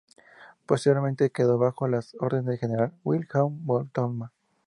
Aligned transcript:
Posteriormente 0.65 1.29
quedó 1.29 1.59
bajo 1.59 1.87
las 1.87 2.15
órdenes 2.19 2.47
del 2.47 2.57
general 2.57 2.91
Wilhelm 3.03 3.63
von 3.67 3.87
Thoma. 3.89 4.33